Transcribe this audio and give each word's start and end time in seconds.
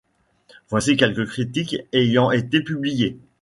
Voici 0.69 0.97
quelques 0.97 1.27
critiques 1.29 1.77
ayant 1.93 2.31
été 2.31 2.61
publiées. 2.63 3.19